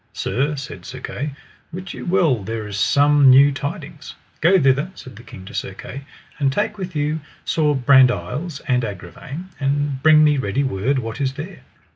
Sir, 0.13 0.55
said 0.55 0.83
Sir 0.83 0.99
Kay, 0.99 1.33
wit 1.71 1.93
you 1.93 2.07
well 2.07 2.41
there 2.43 2.65
is 2.65 2.75
some 2.79 3.29
new 3.29 3.51
tidings. 3.51 4.15
Go 4.41 4.59
thither, 4.59 4.89
said 4.95 5.15
the 5.15 5.21
king 5.21 5.45
to 5.45 5.53
Sir 5.53 5.75
Kay, 5.75 6.05
and 6.39 6.51
take 6.51 6.79
with 6.79 6.95
you 6.95 7.19
Sir 7.45 7.75
Brandiles 7.75 8.61
and 8.67 8.81
Agravaine, 8.83 9.49
and 9.59 10.01
bring 10.01 10.23
me 10.23 10.39
ready 10.39 10.63
word 10.63 10.97
what 10.97 11.21
is 11.21 11.33
there. 11.33 11.59